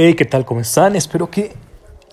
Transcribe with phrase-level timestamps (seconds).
[0.00, 0.44] Hey, ¿qué tal?
[0.44, 0.94] ¿Cómo están?
[0.94, 1.50] Espero que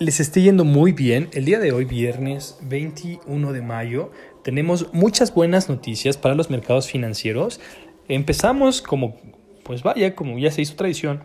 [0.00, 1.28] les esté yendo muy bien.
[1.32, 4.10] El día de hoy, viernes 21 de mayo,
[4.42, 7.60] tenemos muchas buenas noticias para los mercados financieros.
[8.08, 9.14] Empezamos como,
[9.62, 11.22] pues vaya, como ya se hizo tradición,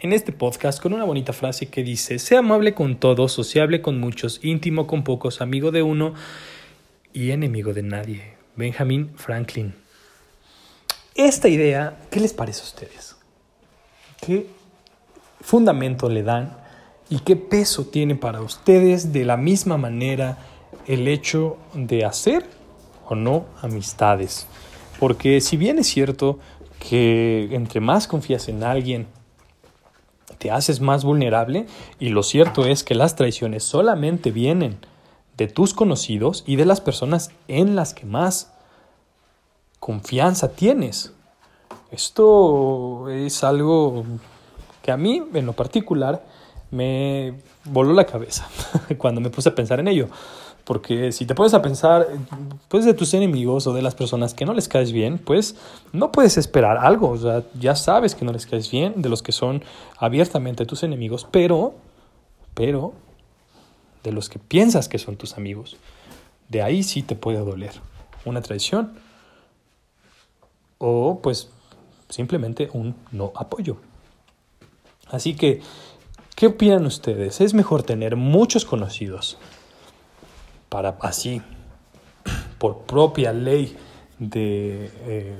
[0.00, 4.00] en este podcast con una bonita frase que dice, sea amable con todos, sociable con
[4.00, 6.14] muchos, íntimo con pocos, amigo de uno
[7.12, 8.34] y enemigo de nadie.
[8.56, 9.72] Benjamin Franklin.
[11.14, 13.14] Esta idea, ¿qué les parece a ustedes?
[14.20, 14.48] ¿Qué
[15.44, 16.56] fundamento le dan
[17.10, 20.38] y qué peso tiene para ustedes de la misma manera
[20.86, 22.46] el hecho de hacer
[23.06, 24.46] o no amistades?
[24.98, 26.38] Porque si bien es cierto
[26.78, 29.06] que entre más confías en alguien,
[30.38, 31.66] te haces más vulnerable
[32.00, 34.78] y lo cierto es que las traiciones solamente vienen
[35.36, 38.52] de tus conocidos y de las personas en las que más
[39.78, 41.12] confianza tienes.
[41.90, 44.04] Esto es algo
[44.84, 46.22] que a mí, en lo particular,
[46.70, 47.32] me
[47.64, 48.46] voló la cabeza
[48.98, 50.08] cuando me puse a pensar en ello.
[50.64, 52.06] Porque si te pones a pensar
[52.68, 55.56] pues de tus enemigos o de las personas que no les caes bien, pues
[55.92, 57.08] no puedes esperar algo.
[57.08, 59.64] O sea, ya sabes que no les caes bien de los que son
[59.96, 61.72] abiertamente tus enemigos, pero,
[62.52, 62.92] pero,
[64.02, 65.78] de los que piensas que son tus amigos,
[66.50, 67.72] de ahí sí te puede doler
[68.26, 68.92] una traición
[70.76, 71.48] o pues
[72.10, 73.78] simplemente un no apoyo.
[75.10, 75.60] Así que,
[76.34, 77.40] ¿qué opinan ustedes?
[77.40, 79.38] ¿Es mejor tener muchos conocidos
[80.68, 81.42] para así,
[82.58, 83.76] por propia ley
[84.18, 85.36] de eh,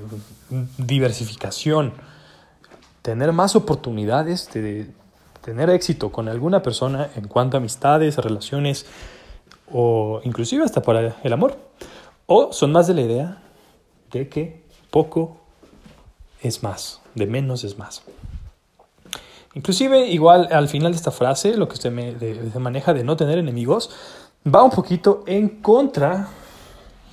[0.78, 1.92] diversificación,
[3.02, 4.90] tener más oportunidades de
[5.40, 8.86] tener éxito con alguna persona en cuanto a amistades, relaciones
[9.70, 11.58] o inclusive hasta para el amor?
[12.26, 13.42] ¿O son más de la idea
[14.10, 15.36] de que poco
[16.40, 18.02] es más, de menos es más.
[19.54, 22.14] Inclusive, igual al final de esta frase, lo que usted me,
[22.58, 23.90] maneja de no tener enemigos,
[24.52, 26.28] va un poquito en contra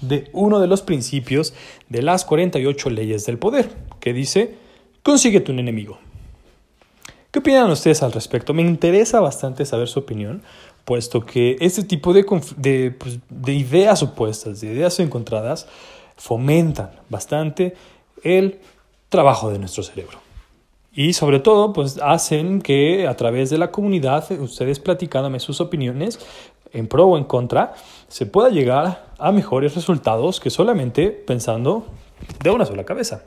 [0.01, 1.53] de uno de los principios
[1.89, 3.69] de las 48 leyes del poder,
[3.99, 4.55] que dice,
[5.03, 5.99] consíguete un enemigo.
[7.29, 8.53] ¿Qué opinan ustedes al respecto?
[8.53, 10.41] Me interesa bastante saber su opinión,
[10.83, 12.25] puesto que este tipo de,
[12.57, 15.67] de, pues, de ideas opuestas, de ideas encontradas,
[16.17, 17.75] fomentan bastante
[18.23, 18.59] el
[19.09, 20.30] trabajo de nuestro cerebro.
[20.93, 26.19] Y sobre todo, pues hacen que a través de la comunidad, ustedes platicándome sus opiniones,
[26.73, 27.73] en pro o en contra,
[28.07, 31.85] se pueda llegar a mejores resultados que solamente pensando
[32.43, 33.23] de una sola cabeza.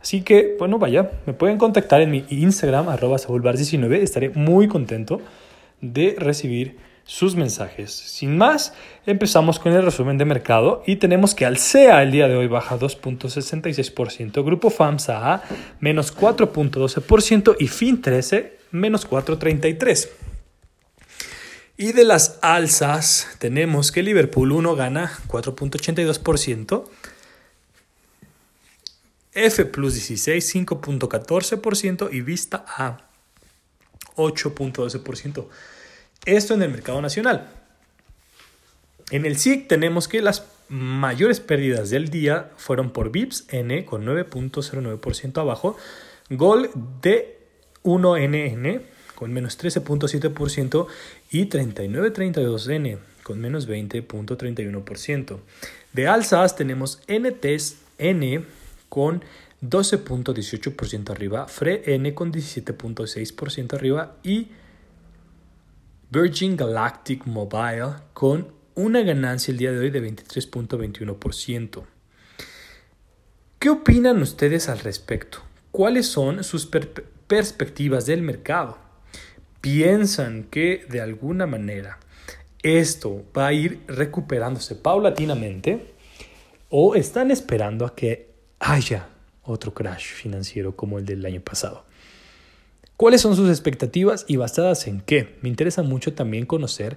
[0.00, 5.20] Así que, bueno, vaya, me pueden contactar en mi Instagram, arroba 19 estaré muy contento
[5.80, 7.92] de recibir sus mensajes.
[7.92, 8.74] Sin más,
[9.06, 12.78] empezamos con el resumen de mercado y tenemos que Alsea el día de hoy baja
[12.78, 15.42] 2.66%, Grupo FAMSA
[15.80, 20.08] menos 4.12% y FIN13 menos 4.33%.
[21.76, 26.84] Y de las alzas tenemos que Liverpool 1 gana 4.82%,
[29.32, 32.98] F plus 16 5.14% y Vista A
[34.16, 35.46] 8.12%.
[36.24, 37.48] Esto en el mercado nacional.
[39.10, 44.06] En el SIC tenemos que las mayores pérdidas del día fueron por VIPS N con
[44.06, 45.76] 9.09% abajo,
[46.30, 46.70] Gol
[47.02, 48.82] D1NN
[49.14, 50.86] con menos 13.7%
[51.30, 55.38] y 3932N con menos 20.31%.
[55.92, 58.44] De alzas tenemos NTS N
[58.88, 59.22] con
[59.62, 64.48] 12.18% arriba, FRE N con 17.6% arriba y
[66.14, 71.84] Virgin Galactic Mobile con una ganancia el día de hoy de 23.21%.
[73.58, 75.38] ¿Qué opinan ustedes al respecto?
[75.70, 78.76] ¿Cuáles son sus perspectivas del mercado?
[79.62, 81.98] ¿Piensan que de alguna manera
[82.62, 85.94] esto va a ir recuperándose paulatinamente
[86.68, 89.08] o están esperando a que haya
[89.44, 91.86] otro crash financiero como el del año pasado?
[92.96, 95.36] ¿Cuáles son sus expectativas y basadas en qué?
[95.42, 96.96] Me interesa mucho también conocer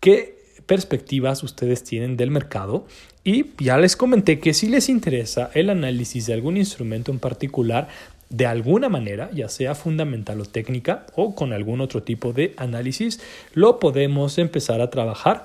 [0.00, 2.86] qué perspectivas ustedes tienen del mercado
[3.24, 7.88] y ya les comenté que si les interesa el análisis de algún instrumento en particular,
[8.30, 13.20] de alguna manera, ya sea fundamental o técnica o con algún otro tipo de análisis,
[13.52, 15.44] lo podemos empezar a trabajar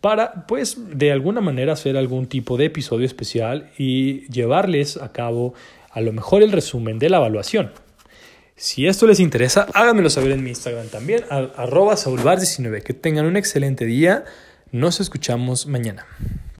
[0.00, 5.54] para, pues, de alguna manera hacer algún tipo de episodio especial y llevarles a cabo
[5.90, 7.70] a lo mejor el resumen de la evaluación.
[8.56, 12.82] Si esto les interesa, háganmelo saber en mi Instagram también, arroba saulbar19.
[12.82, 14.24] Que tengan un excelente día.
[14.70, 16.06] Nos escuchamos mañana.